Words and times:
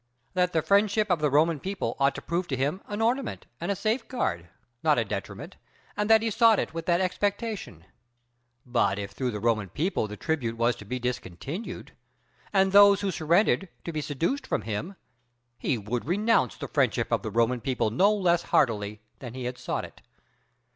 That 0.33 0.51
the 0.51 0.63
friendship 0.63 1.11
of 1.11 1.19
the 1.19 1.29
Roman 1.29 1.59
people 1.59 1.95
ought 1.99 2.15
to 2.15 2.23
prove 2.23 2.47
to 2.47 2.55
him 2.57 2.81
an 2.87 3.01
ornament 3.03 3.45
and 3.59 3.71
a 3.71 3.75
safeguard, 3.75 4.49
not 4.81 4.97
a 4.97 5.05
detriment; 5.05 5.57
and 5.95 6.09
that 6.09 6.23
he 6.23 6.31
sought 6.31 6.57
it 6.57 6.73
with 6.73 6.87
that 6.87 6.99
expectation. 6.99 7.85
But 8.65 8.97
if 8.97 9.11
through 9.11 9.29
the 9.29 9.39
Roman 9.39 9.69
people 9.69 10.07
the 10.07 10.17
tribute 10.17 10.57
was 10.57 10.75
to 10.77 10.85
be 10.85 10.97
discontinued, 10.97 11.91
and 12.51 12.71
those 12.71 13.01
who 13.01 13.11
surrendered 13.11 13.69
to 13.85 13.91
be 13.93 14.01
seduced 14.01 14.47
from 14.47 14.63
him, 14.63 14.95
he 15.59 15.77
would 15.77 16.05
renounce 16.05 16.57
the 16.57 16.67
friendship 16.67 17.11
of 17.11 17.21
the 17.21 17.29
Roman 17.29 17.61
people 17.61 17.91
no 17.91 18.11
less 18.11 18.41
heartily 18.41 19.01
than 19.19 19.35
he 19.35 19.43
had 19.43 19.59
sought 19.59 19.85
it. 19.85 20.01